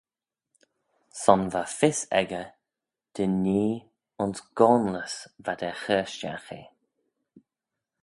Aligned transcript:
Son 1.23 1.41
va 1.53 1.61
fys 1.79 1.99
echey 2.21 2.47
dy 3.13 3.25
nee 3.43 3.81
ayns 4.21 4.39
goanlys 4.57 5.15
v'ad 5.43 5.61
er 5.69 5.77
chur 5.83 6.05
stiagh 6.13 6.49
eh. 6.59 6.67